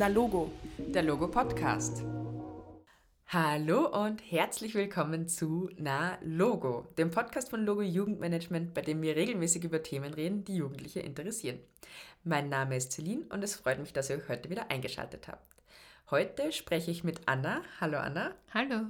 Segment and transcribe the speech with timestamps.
[0.00, 2.02] Na Logo, der Logo Podcast.
[3.26, 9.14] Hallo und herzlich willkommen zu Na Logo, dem Podcast von Logo Jugendmanagement, bei dem wir
[9.14, 11.58] regelmäßig über Themen reden, die Jugendliche interessieren.
[12.24, 15.44] Mein Name ist Celine und es freut mich, dass ihr euch heute wieder eingeschaltet habt.
[16.10, 17.60] Heute spreche ich mit Anna.
[17.78, 18.34] Hallo Anna.
[18.54, 18.80] Hallo.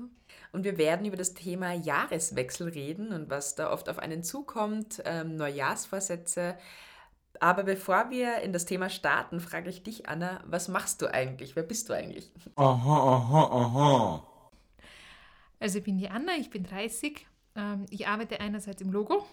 [0.52, 5.02] Und wir werden über das Thema Jahreswechsel reden und was da oft auf einen zukommt,
[5.04, 6.56] ähm, Neujahrsvorsätze,
[7.40, 11.56] aber bevor wir in das Thema starten, frage ich dich, Anna, was machst du eigentlich?
[11.56, 12.30] Wer bist du eigentlich?
[12.56, 14.26] Aha, aha, aha.
[15.58, 17.26] Also ich bin die Anna, ich bin 30.
[17.56, 19.26] Ähm, ich arbeite einerseits im Logo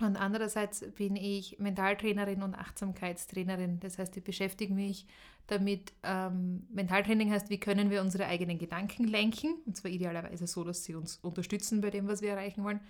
[0.00, 3.80] und andererseits bin ich Mentaltrainerin und Achtsamkeitstrainerin.
[3.80, 5.06] Das heißt, ich beschäftige mich
[5.46, 5.92] damit.
[6.02, 9.54] Ähm, Mentaltraining heißt, wie können wir unsere eigenen Gedanken lenken?
[9.66, 12.80] Und zwar idealerweise so, dass sie uns unterstützen bei dem, was wir erreichen wollen.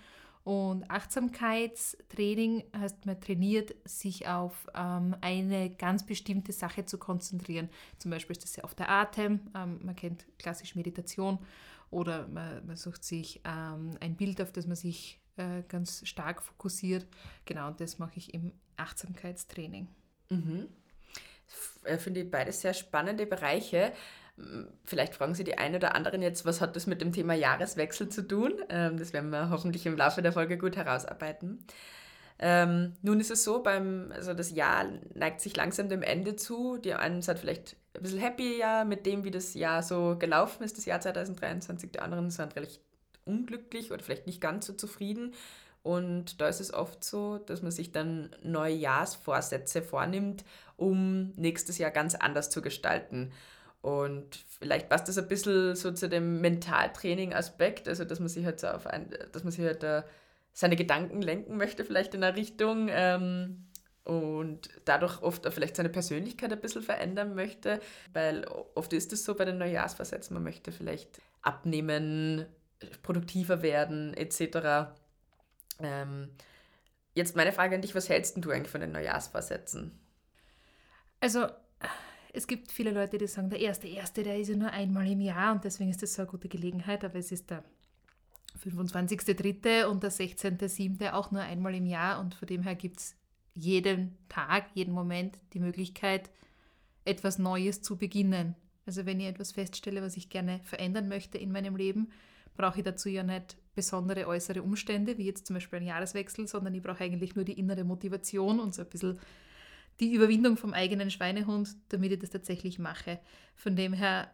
[0.45, 7.71] Und Achtsamkeitstraining heißt, man trainiert sich auf ähm, eine ganz bestimmte Sache zu konzentrieren.
[7.99, 11.39] Zum Beispiel ist das ja oft der Atem, ähm, man kennt klassisch Meditation
[11.91, 16.43] oder man, man sucht sich ähm, ein Bild, auf das man sich äh, ganz stark
[16.43, 17.07] fokussiert.
[17.47, 19.89] Genau, und das mache ich im Achtsamkeitstraining.
[20.29, 20.69] Mhm.
[21.85, 23.93] Äh, finde ich beides sehr spannende Bereiche.
[24.85, 28.09] Vielleicht fragen Sie die einen oder anderen jetzt, was hat das mit dem Thema Jahreswechsel
[28.09, 28.55] zu tun?
[28.69, 31.65] Ähm, das werden wir hoffentlich im Laufe der Folge gut herausarbeiten.
[32.41, 36.79] Ähm, nun ist es so, beim, also das Jahr neigt sich langsam dem Ende zu.
[36.79, 40.65] Die einen sind vielleicht ein bisschen happy ja, mit dem, wie das Jahr so gelaufen
[40.65, 41.93] ist, das Jahr 2023.
[41.93, 42.81] Die anderen sind recht
[43.25, 45.33] unglücklich oder vielleicht nicht ganz so zufrieden.
[45.85, 50.45] Und da ist es oft so, dass man sich dann Neujahrsvorsätze vornimmt,
[50.77, 53.33] um nächstes Jahr ganz anders zu gestalten.
[53.85, 58.59] Und vielleicht passt das ein bisschen so zu dem Mentaltraining-Aspekt, also dass man sich halt
[58.59, 60.01] so auf ein, dass man sich halt uh,
[60.55, 63.67] seine Gedanken lenken möchte, vielleicht in eine Richtung ähm,
[64.05, 67.79] und dadurch oft vielleicht seine Persönlichkeit ein bisschen verändern möchte,
[68.15, 72.47] weil oft ist es so bei den Neujahrsvorsätzen, man möchte vielleicht abnehmen,
[73.03, 74.95] produktiver werden, etc.
[75.81, 76.31] Ähm,
[77.13, 79.93] jetzt meine Frage an dich, was hältst du eigentlich von den Neujahrsvorsätzen?
[81.21, 81.49] Also
[82.35, 85.21] es gibt viele Leute, die sagen, der erste, erste, der ist ja nur einmal im
[85.21, 87.63] Jahr und deswegen ist das so eine gute Gelegenheit, aber es ist der
[88.63, 89.85] 25.3.
[89.85, 91.13] und der 16.7.
[91.13, 93.17] auch nur einmal im Jahr und von dem her gibt es
[93.55, 96.29] jeden Tag, jeden Moment die Möglichkeit,
[97.05, 98.57] etwas Neues zu beginnen.
[98.85, 102.11] Also wenn ich etwas feststelle, was ich gerne verändern möchte in meinem Leben,
[102.57, 106.75] brauche ich dazu ja nicht besondere äußere Umstände, wie jetzt zum Beispiel ein Jahreswechsel, sondern
[106.75, 109.21] ich brauche eigentlich nur die innere Motivation und so ein bisschen
[110.01, 113.21] die Überwindung vom eigenen Schweinehund, damit ich das tatsächlich mache.
[113.55, 114.31] Von dem her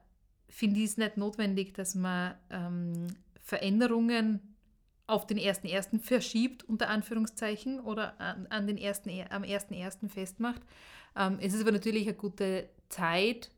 [0.48, 3.06] finde ich es nicht notwendig, dass man ähm,
[3.42, 4.40] Veränderungen
[5.06, 6.00] auf den 1.1.
[6.00, 10.08] verschiebt, unter Anführungszeichen, oder an, an den ersten, am 1.1.
[10.08, 10.62] festmacht.
[11.16, 13.50] Ähm, es ist aber natürlich eine gute Zeit,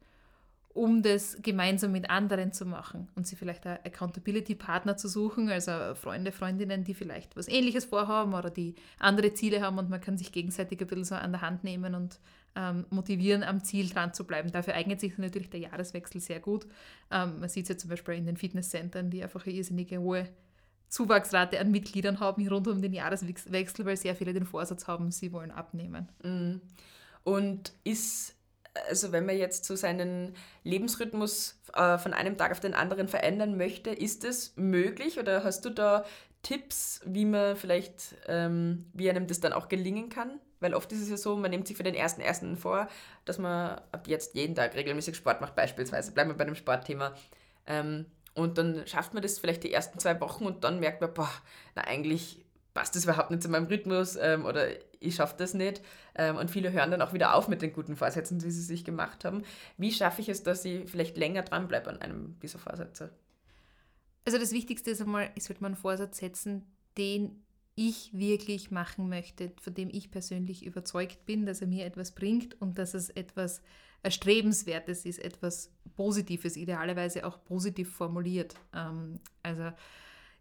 [0.74, 5.94] um das gemeinsam mit anderen zu machen und sie vielleicht einen Accountability-Partner zu suchen, also
[5.94, 10.16] Freunde, Freundinnen, die vielleicht was Ähnliches vorhaben oder die andere Ziele haben und man kann
[10.16, 12.18] sich gegenseitig ein bisschen so an der Hand nehmen und
[12.56, 14.50] ähm, motivieren, am Ziel dran zu bleiben.
[14.50, 16.66] Dafür eignet sich natürlich der Jahreswechsel sehr gut.
[17.10, 20.28] Ähm, man sieht es ja zum Beispiel in den Fitnesscentern, die einfach eine irrsinnige hohe
[20.88, 25.32] Zuwachsrate an Mitgliedern haben rund um den Jahreswechsel, weil sehr viele den Vorsatz haben, sie
[25.32, 26.08] wollen abnehmen.
[26.22, 26.60] Mhm.
[27.24, 28.36] Und ist
[28.88, 30.34] also wenn man jetzt so seinen
[30.64, 35.64] Lebensrhythmus äh, von einem Tag auf den anderen verändern möchte, ist es möglich oder hast
[35.64, 36.04] du da
[36.42, 40.40] Tipps, wie man vielleicht, ähm, wie einem das dann auch gelingen kann?
[40.60, 42.88] Weil oft ist es ja so, man nimmt sich für den ersten ersten vor,
[43.24, 46.12] dass man ab jetzt jeden Tag regelmäßig Sport macht, beispielsweise.
[46.12, 47.14] Bleiben wir bei dem Sportthema.
[47.66, 51.12] Ähm, und dann schafft man das vielleicht die ersten zwei Wochen und dann merkt man,
[51.12, 51.30] boah,
[51.74, 52.44] na eigentlich
[52.74, 54.68] passt das überhaupt nicht zu meinem Rhythmus ähm, oder
[55.02, 55.82] ich schaffe das nicht.
[56.14, 58.84] Ähm, und viele hören dann auch wieder auf mit den guten Vorsätzen, die sie sich
[58.84, 59.42] gemacht haben.
[59.76, 63.10] Wie schaffe ich es, dass ich vielleicht länger dranbleibe an einem dieser Vorsätze?
[64.24, 66.64] Also das Wichtigste ist einmal, ich sollte mir einen Vorsatz setzen,
[66.96, 67.42] den
[67.74, 72.60] ich wirklich machen möchte, von dem ich persönlich überzeugt bin, dass er mir etwas bringt
[72.60, 73.62] und dass es etwas
[74.02, 78.54] Erstrebenswertes ist, etwas Positives, idealerweise auch positiv formuliert.
[78.74, 79.72] Ähm, also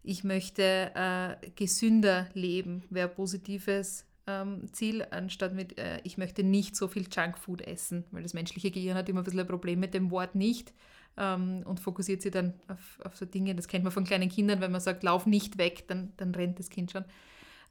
[0.02, 6.76] ich möchte äh, gesünder leben, wäre positives ähm, Ziel, anstatt mit, äh, ich möchte nicht
[6.76, 9.94] so viel Junkfood essen, weil das menschliche Gehirn hat immer ein bisschen ein Problem mit
[9.94, 10.72] dem Wort nicht
[11.16, 14.60] ähm, und fokussiert sich dann auf, auf so Dinge, das kennt man von kleinen Kindern,
[14.60, 17.04] wenn man sagt, lauf nicht weg, dann, dann rennt das Kind schon.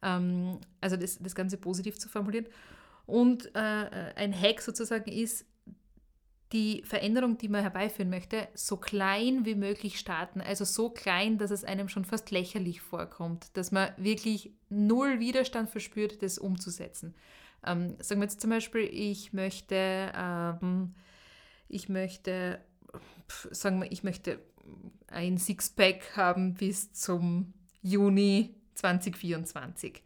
[0.01, 2.47] Ähm, also das, das Ganze positiv zu formulieren.
[3.05, 5.45] Und äh, ein Hack sozusagen ist,
[6.51, 10.41] die Veränderung, die man herbeiführen möchte, so klein wie möglich starten.
[10.41, 15.69] Also so klein, dass es einem schon fast lächerlich vorkommt, dass man wirklich null Widerstand
[15.69, 17.15] verspürt, das umzusetzen.
[17.65, 20.93] Ähm, sagen wir jetzt zum Beispiel, ich möchte, ähm,
[21.69, 22.59] ich möchte,
[23.51, 24.39] sagen wir, ich möchte
[25.07, 30.03] ein Sixpack haben bis zum Juni 2024.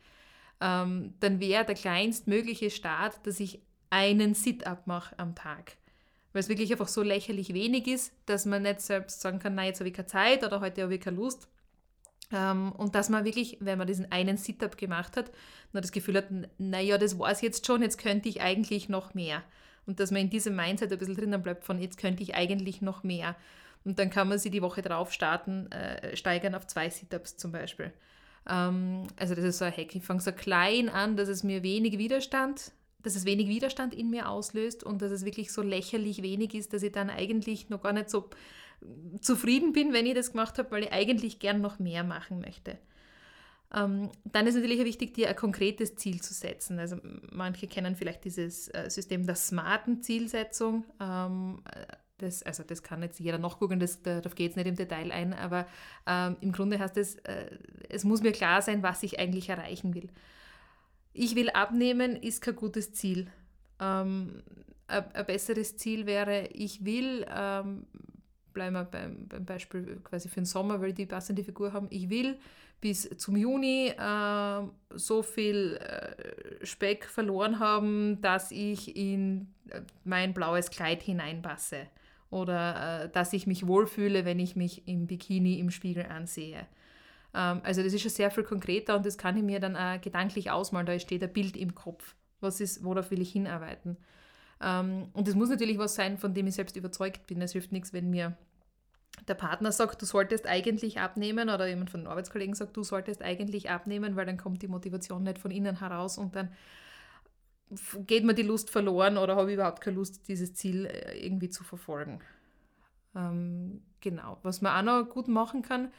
[0.62, 5.78] Ähm, dann wäre der kleinstmögliche Start, dass ich einen Sit-up mache am Tag.
[6.36, 9.68] Weil es wirklich einfach so lächerlich wenig ist, dass man nicht selbst sagen kann, nein,
[9.68, 11.48] jetzt habe ich keine Zeit oder heute habe ich keine Lust.
[12.30, 15.32] Ähm, und dass man wirklich, wenn man diesen einen Sit-up gemacht hat,
[15.72, 16.26] nur das Gefühl hat,
[16.58, 19.44] naja, das war es jetzt schon, jetzt könnte ich eigentlich noch mehr.
[19.86, 22.82] Und dass man in diesem Mindset ein bisschen drinnen bleibt von, jetzt könnte ich eigentlich
[22.82, 23.38] noch mehr.
[23.86, 27.54] Und dann kann man sie die Woche drauf starten, äh, steigern auf zwei Sit-ups zum
[27.54, 27.94] Beispiel.
[28.50, 29.96] Ähm, also das ist so ein Hack.
[29.96, 32.74] Ich fange so klein an, dass es mir wenig Widerstand,
[33.06, 36.74] dass es wenig Widerstand in mir auslöst und dass es wirklich so lächerlich wenig ist,
[36.74, 38.30] dass ich dann eigentlich noch gar nicht so
[39.22, 42.78] zufrieden bin, wenn ich das gemacht habe, weil ich eigentlich gern noch mehr machen möchte.
[43.74, 46.80] Ähm, dann ist natürlich wichtig, dir ein konkretes Ziel zu setzen.
[46.80, 46.98] Also
[47.32, 50.86] manche kennen vielleicht dieses äh, System der smarten Zielsetzung.
[51.00, 51.62] Ähm,
[52.18, 55.34] das, also das kann jetzt jeder nachgucken, das, darauf geht es nicht im Detail ein,
[55.34, 55.68] aber
[56.08, 57.58] ähm, im Grunde heißt es, äh,
[57.90, 60.10] es muss mir klar sein, was ich eigentlich erreichen will.
[61.18, 63.28] Ich will abnehmen, ist kein gutes Ziel.
[63.80, 64.44] Ähm,
[64.88, 67.86] ein, besseres Ziel wäre, ich will, ähm,
[68.54, 72.10] bleiben wir beim, beim, Beispiel quasi für den Sommer, weil die passende Figur haben, ich
[72.10, 72.38] will
[72.82, 74.62] bis zum Juni äh,
[74.94, 81.88] so viel äh, Speck verloren haben, dass ich in äh, mein blaues Kleid hineinpasse
[82.30, 86.68] oder äh, dass ich mich wohlfühle, wenn ich mich im Bikini im Spiegel ansehe.
[87.36, 90.00] Ähm, also das ist schon sehr viel konkreter und das kann ich mir dann auch
[90.02, 90.88] gedanklich ausmalen.
[90.88, 92.16] Da steht ein Bild im Kopf.
[92.40, 93.98] Was ist, worauf will ich hinarbeiten?
[94.62, 97.42] Ähm, und es muss natürlich was sein, von dem ich selbst überzeugt bin.
[97.42, 98.38] Es hilft nichts, wenn mir
[99.28, 103.22] der Partner sagt, du solltest eigentlich abnehmen oder jemand von den Arbeitskollegen sagt, du solltest
[103.22, 106.52] eigentlich abnehmen, weil dann kommt die Motivation nicht von innen heraus und dann
[108.06, 111.50] geht mir die Lust verloren oder habe ich überhaupt keine Lust, dieses Ziel äh, irgendwie
[111.50, 112.20] zu verfolgen.
[113.16, 114.38] Ähm, genau.
[114.44, 115.92] Was man auch noch gut machen kann,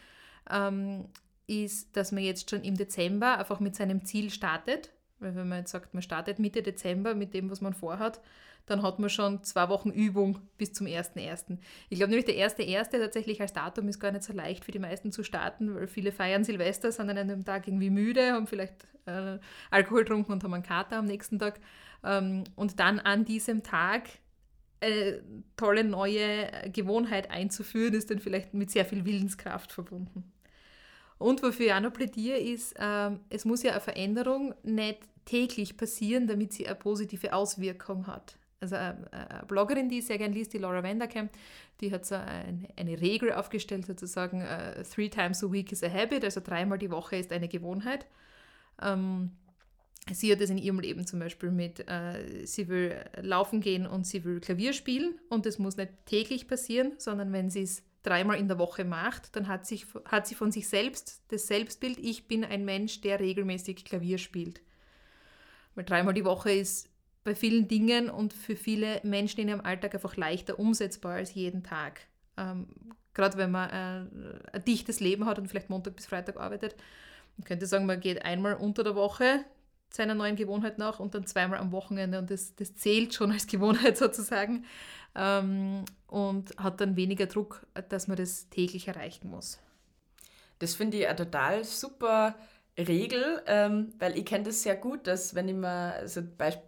[0.51, 1.09] ähm,
[1.47, 4.91] ist, dass man jetzt schon im Dezember einfach mit seinem Ziel startet.
[5.19, 8.21] Weil wenn man jetzt sagt, man startet Mitte Dezember mit dem, was man vorhat,
[8.67, 11.59] dann hat man schon zwei Wochen Übung bis zum 1.1.
[11.89, 12.91] Ich glaube nämlich, der 1.1.
[12.91, 16.13] tatsächlich als Datum ist gar nicht so leicht für die meisten zu starten, weil viele
[16.13, 19.39] feiern Silvester, sind an einem Tag irgendwie müde, haben vielleicht äh,
[19.71, 21.61] Alkohol getrunken und haben einen Kater am nächsten Tag.
[22.03, 24.09] Ähm, und dann an diesem Tag
[24.81, 25.23] eine
[25.57, 30.33] tolle neue Gewohnheit einzuführen, ist dann vielleicht mit sehr viel Willenskraft verbunden.
[31.19, 35.77] Und wofür ich auch noch plädiere, ist, ähm, es muss ja eine Veränderung nicht täglich
[35.77, 40.35] passieren, damit sie eine positive Auswirkung hat also eine, eine Bloggerin, die ich sehr gerne
[40.35, 41.29] liest, die Laura Vanderkam,
[41.81, 45.93] die hat so eine, eine Regel aufgestellt, sozusagen, uh, three times a week is a
[45.93, 48.07] habit, also dreimal die Woche ist eine Gewohnheit.
[48.83, 49.33] Ähm,
[50.11, 54.07] sie hat das in ihrem Leben zum Beispiel mit, äh, sie will laufen gehen und
[54.07, 58.39] sie will Klavier spielen und das muss nicht täglich passieren, sondern wenn sie es dreimal
[58.39, 62.29] in der Woche macht, dann hat, sich, hat sie von sich selbst das Selbstbild, ich
[62.29, 64.61] bin ein Mensch, der regelmäßig Klavier spielt.
[65.75, 66.89] Weil dreimal die Woche ist
[67.25, 71.65] bei vielen Dingen und für viele Menschen in ihrem Alltag einfach leichter umsetzbar als jeden
[71.65, 72.01] Tag.
[72.37, 72.69] Ähm,
[73.13, 76.77] Gerade wenn man äh, ein dichtes Leben hat und vielleicht Montag bis Freitag arbeitet.
[77.37, 79.45] Man könnte sagen, man geht einmal unter der Woche
[79.91, 83.47] seiner neuen Gewohnheit nach und dann zweimal am Wochenende und das, das zählt schon als
[83.49, 84.65] Gewohnheit sozusagen
[85.15, 89.59] ähm, und hat dann weniger Druck, dass man das täglich erreichen muss.
[90.59, 92.35] Das finde ich eine total super
[92.79, 96.21] Regel, ähm, weil ich kenne das sehr gut, dass wenn ich mal, also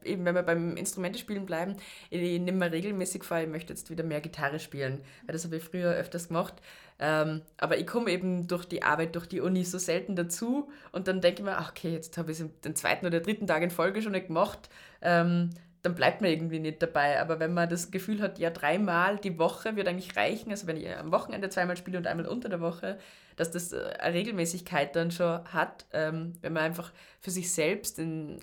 [0.05, 1.77] eben wenn wir beim Instrumentespielen bleiben,
[2.09, 5.57] ich nehme mir regelmäßig vor, ich möchte jetzt wieder mehr Gitarre spielen, weil das habe
[5.57, 6.55] ich früher öfters gemacht.
[6.99, 11.09] Ähm, aber ich komme eben durch die Arbeit, durch die Uni so selten dazu und
[11.09, 13.63] dann denke ich mir, ach, okay, jetzt habe ich es den zweiten oder dritten Tag
[13.63, 14.71] in Folge schon nicht gemacht.
[15.03, 15.51] Ähm,
[15.83, 17.21] dann bleibt man irgendwie nicht dabei.
[17.21, 20.77] Aber wenn man das Gefühl hat, ja, dreimal die Woche wird eigentlich reichen, also wenn
[20.77, 22.99] ich am Wochenende zweimal spiele und einmal unter der Woche,
[23.37, 27.99] dass das äh, eine Regelmäßigkeit dann schon hat, ähm, wenn man einfach für sich selbst
[27.99, 28.39] in,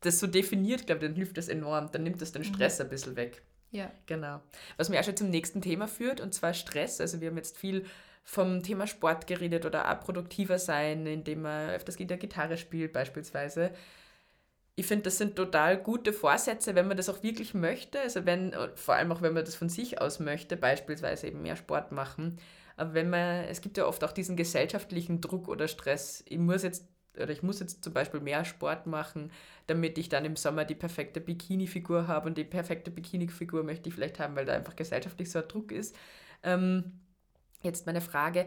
[0.00, 1.90] das so definiert, glaube ich, dann hilft das enorm.
[1.92, 2.46] Dann nimmt das den mhm.
[2.46, 2.86] Stress mhm.
[2.86, 3.42] ein bisschen weg.
[3.70, 3.90] Ja.
[4.06, 4.40] Genau.
[4.76, 7.00] Was mir auch schon zum nächsten Thema führt, und zwar Stress.
[7.00, 7.86] Also wir haben jetzt viel
[8.24, 13.72] vom Thema Sport geredet oder auch produktiver sein, indem man öfters Gitarre spielt beispielsweise
[14.74, 18.00] ich finde, das sind total gute Vorsätze, wenn man das auch wirklich möchte.
[18.00, 21.56] Also wenn, vor allem auch wenn man das von sich aus möchte, beispielsweise eben mehr
[21.56, 22.38] Sport machen.
[22.76, 26.62] Aber wenn man, es gibt ja oft auch diesen gesellschaftlichen Druck oder Stress, ich muss
[26.62, 26.86] jetzt
[27.16, 29.30] oder ich muss jetzt zum Beispiel mehr Sport machen,
[29.66, 33.94] damit ich dann im Sommer die perfekte Bikini-Figur habe und die perfekte Bikini-Figur möchte ich
[33.94, 35.94] vielleicht haben, weil da einfach gesellschaftlich so ein Druck ist.
[36.42, 37.00] Ähm,
[37.62, 38.46] jetzt meine Frage,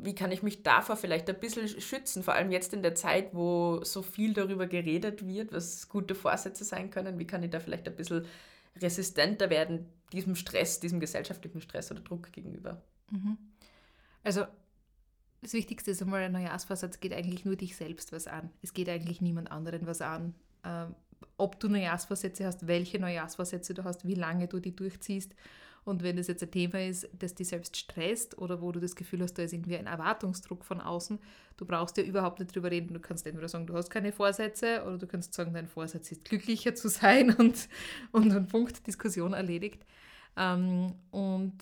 [0.00, 3.34] wie kann ich mich davor vielleicht ein bisschen schützen, vor allem jetzt in der Zeit,
[3.34, 7.60] wo so viel darüber geredet wird, was gute Vorsätze sein können, wie kann ich da
[7.60, 8.26] vielleicht ein bisschen
[8.80, 12.82] resistenter werden diesem Stress, diesem gesellschaftlichen Stress oder Druck gegenüber.
[13.10, 13.38] Mhm.
[14.22, 14.44] Also
[15.42, 18.50] das Wichtigste ist einmal, ein Neujahrsvorsatz geht eigentlich nur dich selbst was an.
[18.62, 20.34] Es geht eigentlich niemand anderen was an.
[20.64, 20.94] Ähm,
[21.36, 25.34] ob du Neujahrsvorsätze hast, welche Neujahrsvorsätze du hast, wie lange du die durchziehst.
[25.86, 28.96] Und wenn das jetzt ein Thema ist, das dich selbst stresst oder wo du das
[28.96, 31.20] Gefühl hast, da ist irgendwie ein Erwartungsdruck von außen,
[31.56, 32.92] du brauchst ja überhaupt nicht drüber reden.
[32.92, 36.24] Du kannst entweder sagen, du hast keine Vorsätze oder du kannst sagen, dein Vorsatz ist
[36.24, 37.68] glücklicher zu sein und,
[38.10, 39.86] und ein Punkt, Diskussion erledigt.
[40.36, 41.54] Ähm, und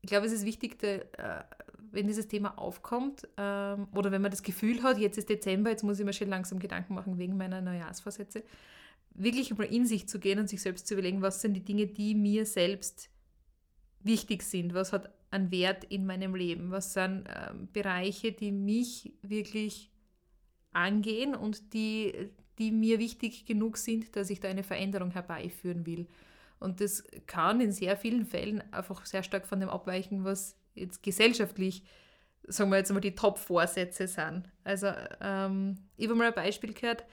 [0.00, 1.00] ich glaube, es ist wichtig, äh,
[1.92, 5.84] wenn dieses Thema aufkommt ähm, oder wenn man das Gefühl hat, jetzt ist Dezember, jetzt
[5.84, 8.42] muss ich mir schon langsam Gedanken machen wegen meiner Neujahrsvorsätze,
[9.12, 11.86] wirklich mal in sich zu gehen und sich selbst zu überlegen, was sind die Dinge,
[11.86, 13.10] die mir selbst
[14.06, 19.12] wichtig sind, was hat einen Wert in meinem Leben, was sind ähm, Bereiche, die mich
[19.22, 19.90] wirklich
[20.72, 26.06] angehen und die, die mir wichtig genug sind, dass ich da eine Veränderung herbeiführen will.
[26.58, 31.02] Und das kann in sehr vielen Fällen einfach sehr stark von dem abweichen, was jetzt
[31.02, 31.82] gesellschaftlich,
[32.44, 34.48] sagen wir jetzt mal, die Top-Vorsätze sind.
[34.64, 37.04] Also ähm, ich habe mal ein Beispiel gehört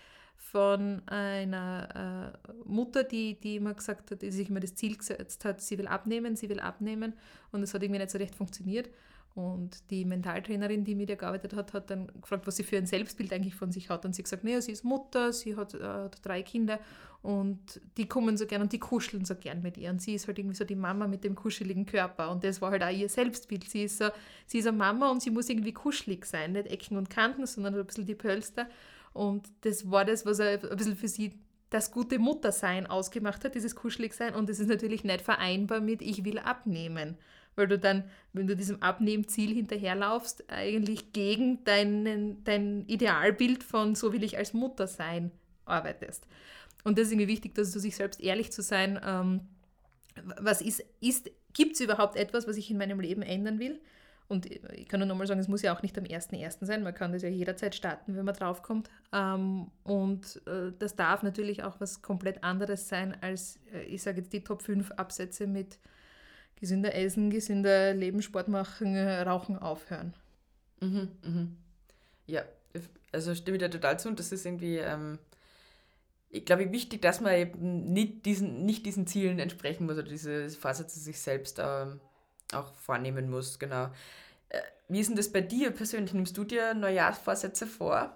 [0.51, 5.45] von einer äh, Mutter, die, die immer gesagt hat, die sich immer das Ziel gesetzt
[5.45, 7.13] hat, sie will abnehmen, sie will abnehmen
[7.51, 8.89] und es hat irgendwie nicht so recht funktioniert.
[9.35, 12.85] Und die Mentaltrainerin, die mit ihr gearbeitet hat, hat dann gefragt, was sie für ein
[12.85, 14.05] Selbstbild eigentlich von sich hat.
[14.05, 16.79] Und sie hat gesagt, naja, sie ist Mutter, sie hat äh, drei Kinder
[17.23, 19.89] und die kommen so gern und die kuscheln so gern mit ihr.
[19.89, 22.29] Und sie ist halt irgendwie so die Mama mit dem kuscheligen Körper.
[22.29, 23.67] Und das war halt auch ihr Selbstbild.
[23.67, 24.09] Sie ist so,
[24.45, 26.51] sie ist eine Mama und sie muss irgendwie kuschelig sein.
[26.51, 28.67] Nicht Ecken und Kanten, sondern ein bisschen die Pölster.
[29.13, 31.39] Und das war das, was ein bisschen für sie
[31.69, 34.35] das gute Muttersein ausgemacht hat, dieses Kuscheligsein.
[34.35, 37.17] Und das ist natürlich nicht vereinbar mit ich will abnehmen
[37.55, 38.03] weil du dann,
[38.33, 44.53] wenn du diesem Abnehmziel hinterherlaufst, eigentlich gegen deinen, dein Idealbild von so will ich als
[44.53, 45.31] Mutter sein
[45.65, 46.27] arbeitest.
[46.83, 49.41] Und das ist irgendwie wichtig, dass du sich selbst ehrlich zu sein, ähm,
[50.39, 53.79] was ist, ist gibt es überhaupt etwas, was ich in meinem Leben ändern will?
[54.27, 56.65] Und ich kann nur nochmal sagen, es muss ja auch nicht am 1.1.
[56.65, 58.89] sein, man kann das ja jederzeit starten, wenn man draufkommt.
[59.11, 64.21] Ähm, und äh, das darf natürlich auch was komplett anderes sein, als äh, ich sage
[64.21, 65.77] jetzt die Top 5 Absätze mit
[66.55, 70.13] gesünder essen, gesünder leben, Sport machen, rauchen aufhören.
[70.79, 71.57] Mhm, mhm.
[72.25, 72.43] Ja,
[73.11, 75.19] also stimme ich da total zu und das ist irgendwie, ähm,
[76.29, 80.49] ich glaube, wichtig, dass man eben nicht diesen, nicht diesen Zielen entsprechen muss oder diese
[80.49, 81.99] Vorsätze sich selbst ähm,
[82.53, 83.85] auch vornehmen muss, genau.
[84.49, 86.13] Äh, wie ist denn das bei dir persönlich?
[86.13, 88.15] Nimmst du dir Neujahrsvorsätze vor?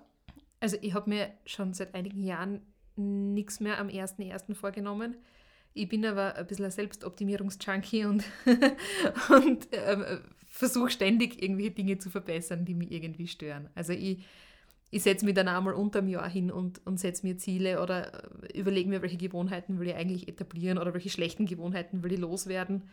[0.60, 2.62] Also ich habe mir schon seit einigen Jahren
[2.96, 4.56] nichts mehr am 1.1.
[4.56, 5.15] vorgenommen.
[5.74, 8.24] Ich bin aber ein bisschen ein Selbstoptimierungsjunkie und,
[9.29, 13.70] und äh, versuche ständig irgendwelche Dinge zu verbessern, die mich irgendwie stören.
[13.75, 14.25] Also ich,
[14.89, 18.24] ich setze mich dann einmal unter dem Jahr hin und, und setze mir Ziele oder
[18.44, 22.20] äh, überlege mir, welche Gewohnheiten will ich eigentlich etablieren oder welche schlechten Gewohnheiten will ich
[22.20, 22.89] loswerden.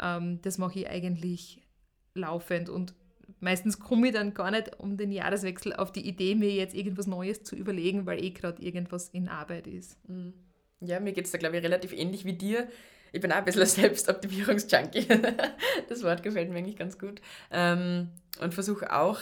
[0.00, 1.62] Ähm, das mache ich eigentlich
[2.14, 2.94] laufend und
[3.40, 7.06] meistens komme ich dann gar nicht um den Jahreswechsel auf die Idee, mir jetzt irgendwas
[7.06, 9.96] Neues zu überlegen, weil eh gerade irgendwas in Arbeit ist.
[10.08, 10.34] Mhm.
[10.80, 12.68] Ja, mir geht es da, glaube ich, relativ ähnlich wie dir.
[13.12, 15.08] Ich bin auch ein bisschen ein Selbstoptimierungsjunkie.
[15.88, 17.20] das Wort gefällt mir eigentlich ganz gut.
[17.50, 19.18] Ähm, und versuche auch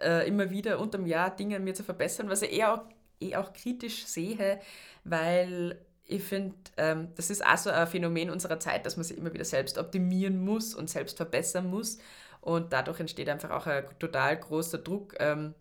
[0.00, 2.84] äh, immer wieder unter dem Jahr Dinge an mir zu verbessern, was ich eher auch,
[3.20, 4.60] eh auch kritisch sehe,
[5.04, 9.16] weil ich finde, ähm, das ist auch so ein Phänomen unserer Zeit, dass man sich
[9.16, 11.98] immer wieder selbst optimieren muss und selbst verbessern muss.
[12.40, 15.14] Und dadurch entsteht einfach auch ein total großer Druck.
[15.18, 15.54] Ähm,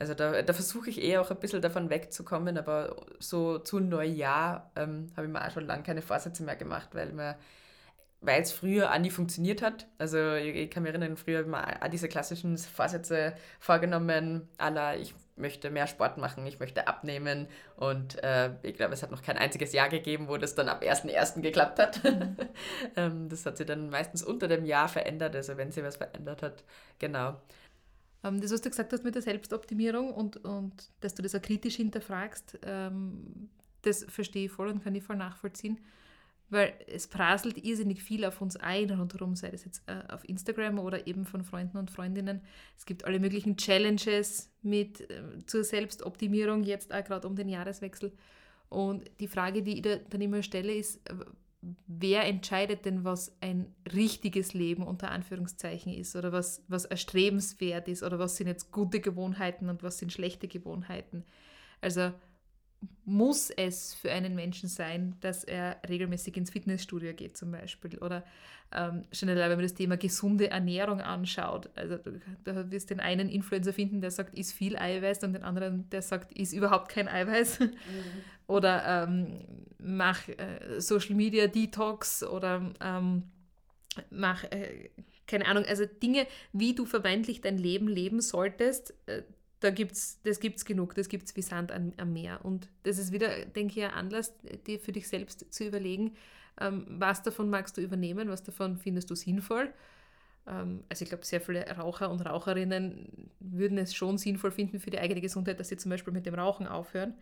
[0.00, 4.70] also da, da versuche ich eher auch ein bisschen davon wegzukommen, aber so zu Neujahr
[4.76, 7.36] ähm, habe ich mir auch schon lange keine Vorsätze mehr gemacht, weil mir
[8.20, 9.86] weil es früher nie funktioniert hat.
[9.98, 14.96] Also ich, ich kann mich erinnern, früher habe ich mir diese klassischen Vorsätze vorgenommen, aller
[14.96, 17.46] ich möchte mehr Sport machen, ich möchte abnehmen
[17.76, 20.82] und äh, ich glaube, es hat noch kein einziges Jahr gegeben, wo das dann ab
[20.82, 21.40] 1.1.
[21.40, 22.00] geklappt hat.
[22.96, 26.42] Ähm, das hat sich dann meistens unter dem Jahr verändert, also wenn sich was verändert
[26.42, 26.64] hat,
[26.98, 27.40] genau.
[28.24, 31.42] Ähm, das, was du gesagt hast mit der Selbstoptimierung und, und dass du das auch
[31.42, 33.50] kritisch hinterfragst, ähm,
[33.82, 35.78] das verstehe ich voll und kann ich voll nachvollziehen.
[36.50, 40.78] Weil es prasselt irrsinnig viel auf uns ein rundherum, sei das jetzt äh, auf Instagram
[40.78, 42.40] oder eben von Freunden und Freundinnen.
[42.76, 48.12] Es gibt alle möglichen Challenges mit äh, zur Selbstoptimierung, jetzt auch gerade um den Jahreswechsel.
[48.70, 51.00] Und die Frage, die ich da dann immer stelle, ist,
[51.86, 58.02] wer entscheidet denn, was ein richtiges Leben unter Anführungszeichen ist oder was, was erstrebenswert ist
[58.02, 61.24] oder was sind jetzt gute Gewohnheiten und was sind schlechte Gewohnheiten.
[61.80, 62.12] Also
[63.04, 67.98] muss es für einen Menschen sein, dass er regelmäßig ins Fitnessstudio geht zum Beispiel.
[67.98, 68.24] Oder
[68.70, 71.70] ähm, allein, wenn man das Thema gesunde Ernährung anschaut.
[71.74, 75.42] Also du, du wirst den einen Influencer finden, der sagt, ist viel Eiweiß und den
[75.42, 77.60] anderen, der sagt, ist überhaupt kein Eiweiß.
[77.60, 77.72] Mhm.
[78.46, 79.44] oder ähm,
[79.78, 83.24] mach äh, Social Media Detox oder ähm,
[84.10, 84.90] mach, äh,
[85.26, 89.22] keine Ahnung, also Dinge, wie du vermeintlich dein Leben leben solltest, äh,
[89.60, 92.44] da gibt's, das gibt es genug, das gibt es wie Sand am, am, Meer.
[92.44, 94.32] Und das ist wieder, denke ich, ein Anlass,
[94.66, 96.14] dir für dich selbst zu überlegen,
[96.60, 99.72] ähm, was davon magst du übernehmen, was davon findest du sinnvoll.
[100.46, 104.90] Ähm, also ich glaube, sehr viele Raucher und Raucherinnen würden es schon sinnvoll finden für
[104.90, 107.14] die eigene Gesundheit, dass sie zum Beispiel mit dem Rauchen aufhören.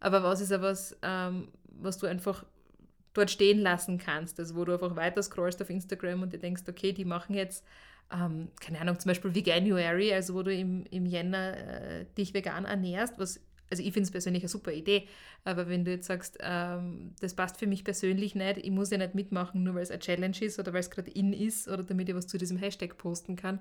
[0.00, 2.44] Aber was ist etwas, ähm, was du einfach
[3.14, 6.62] dort stehen lassen kannst, also wo du einfach weiter scrollst auf Instagram und dir denkst,
[6.68, 7.64] okay, die machen jetzt
[8.12, 12.64] ähm, keine Ahnung, zum Beispiel Veganuary, also wo du im, im Jänner äh, dich vegan
[12.64, 15.06] ernährst, was, also ich finde es persönlich eine super Idee,
[15.44, 18.98] aber wenn du jetzt sagst, ähm, das passt für mich persönlich nicht, ich muss ja
[18.98, 21.82] nicht mitmachen, nur weil es eine Challenge ist oder weil es gerade in ist oder
[21.82, 23.60] damit ich was zu diesem Hashtag posten kann,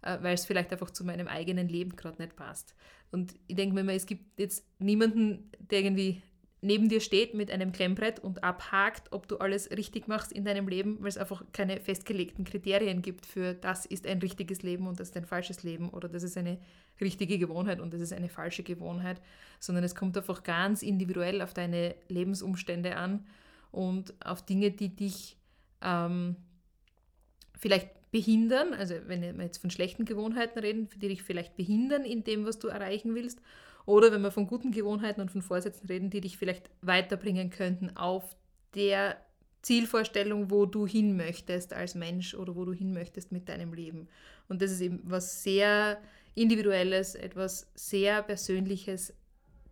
[0.00, 2.74] äh, weil es vielleicht einfach zu meinem eigenen Leben gerade nicht passt.
[3.10, 6.22] Und ich denke mir, es gibt jetzt niemanden, der irgendwie
[6.62, 10.68] neben dir steht mit einem Klemmbrett und abhakt, ob du alles richtig machst in deinem
[10.68, 15.00] Leben, weil es einfach keine festgelegten Kriterien gibt für das ist ein richtiges Leben und
[15.00, 16.58] das ist ein falsches Leben oder das ist eine
[17.00, 19.20] richtige Gewohnheit und das ist eine falsche Gewohnheit,
[19.58, 23.26] sondern es kommt einfach ganz individuell auf deine Lebensumstände an
[23.72, 25.36] und auf Dinge, die dich
[25.80, 26.36] ähm,
[27.58, 32.22] vielleicht behindern, also wenn wir jetzt von schlechten Gewohnheiten reden, die dich vielleicht behindern in
[32.22, 33.40] dem, was du erreichen willst
[33.86, 37.96] oder wenn wir von guten Gewohnheiten und von Vorsätzen reden, die dich vielleicht weiterbringen könnten
[37.96, 38.36] auf
[38.74, 39.16] der
[39.62, 44.08] Zielvorstellung, wo du hin möchtest als Mensch oder wo du hin möchtest mit deinem Leben.
[44.48, 45.98] Und das ist eben was sehr
[46.34, 49.14] Individuelles, etwas sehr Persönliches,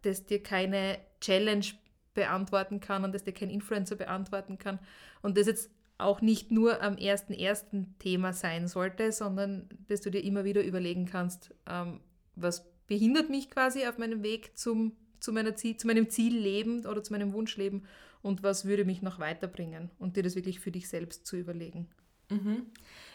[0.02, 1.66] das dir keine Challenge
[2.14, 4.78] beantworten kann und das dir kein Influencer beantworten kann.
[5.22, 10.10] Und das jetzt auch nicht nur am ersten ersten Thema sein sollte, sondern dass du
[10.10, 12.00] dir immer wieder überlegen kannst, ähm,
[12.36, 17.04] was behindert mich quasi auf meinem Weg zum, zu, meiner Ziel, zu meinem Zielleben oder
[17.04, 17.86] zu meinem Wunschleben
[18.20, 21.88] und was würde mich noch weiterbringen und dir das wirklich für dich selbst zu überlegen.
[22.30, 22.66] Mhm.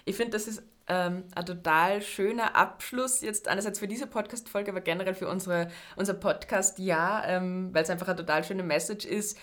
[0.06, 4.80] Ich finde, das ist ähm, ein total schöner Abschluss jetzt einerseits für diese Podcast-Folge, aber
[4.80, 9.38] generell für unsere, unser Podcast-Jahr, ähm, weil es einfach eine total schöne Message ist,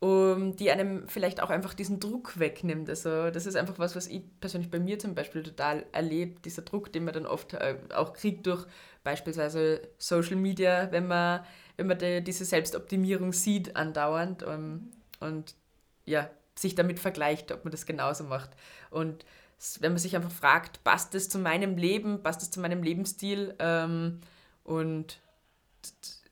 [0.00, 2.88] um, die einem vielleicht auch einfach diesen Druck wegnimmt.
[2.88, 6.62] Also das ist einfach was, was ich persönlich bei mir zum Beispiel total erlebe, dieser
[6.62, 8.64] Druck, den man dann oft äh, auch kriegt durch
[9.02, 11.44] beispielsweise Social Media, wenn man,
[11.76, 15.54] wenn man die, diese Selbstoptimierung sieht andauernd um, ähm, und
[16.04, 18.50] ja, sich damit vergleicht, ob man das genauso macht.
[18.90, 19.24] Und
[19.80, 23.54] wenn man sich einfach fragt, passt das zu meinem Leben, passt das zu meinem Lebensstil
[23.58, 24.20] ähm,
[24.62, 25.18] und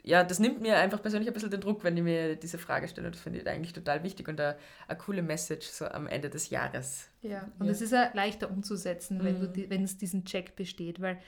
[0.07, 2.87] ja, das nimmt mir einfach persönlich ein bisschen den Druck, wenn ich mir diese Frage
[2.87, 3.11] stelle.
[3.11, 6.49] Das finde ich eigentlich total wichtig und eine, eine coole Message so am Ende des
[6.49, 7.09] Jahres.
[7.23, 7.87] Ja, und es ja.
[7.87, 9.53] ist ja leichter umzusetzen, wenn, mhm.
[9.53, 11.19] du wenn es diesen Check besteht, weil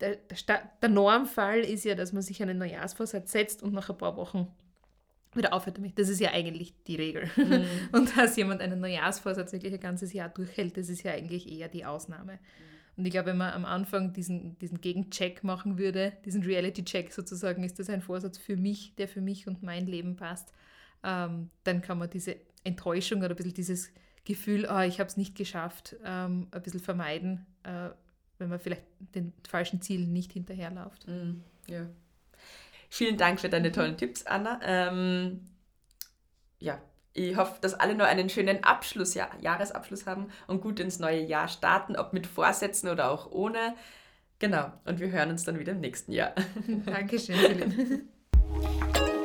[0.00, 3.96] der, der, der Normfall ist ja, dass man sich einen Neujahrsvorsatz setzt und nach ein
[3.96, 4.48] paar Wochen
[5.32, 5.96] wieder aufhört damit.
[5.96, 7.30] Das ist ja eigentlich die Regel.
[7.36, 7.64] Mhm.
[7.92, 11.68] Und dass jemand einen Neujahrsvorsatz wirklich ein ganzes Jahr durchhält, das ist ja eigentlich eher
[11.68, 12.32] die Ausnahme.
[12.32, 12.75] Mhm.
[12.96, 17.62] Und ich glaube, wenn man am Anfang diesen, diesen Gegencheck machen würde, diesen Reality-Check sozusagen,
[17.62, 20.52] ist das ein Vorsatz für mich, der für mich und mein Leben passt,
[21.04, 23.90] ähm, dann kann man diese Enttäuschung oder ein bisschen dieses
[24.24, 27.90] Gefühl, oh, ich habe es nicht geschafft, ähm, ein bisschen vermeiden, äh,
[28.38, 28.82] wenn man vielleicht
[29.14, 31.06] den falschen Zielen nicht hinterherläuft.
[31.06, 31.86] Mm, ja.
[32.88, 34.58] Vielen Dank für deine tollen Tipps, Anna.
[34.62, 35.40] Ähm,
[36.58, 36.80] ja,
[37.16, 41.20] ich hoffe, dass alle nur einen schönen Abschluss, ja, Jahresabschluss haben und gut ins neue
[41.20, 43.74] Jahr starten, ob mit Vorsätzen oder auch ohne.
[44.38, 46.34] Genau, und wir hören uns dann wieder im nächsten Jahr.
[46.86, 48.04] Dankeschön, Philipp.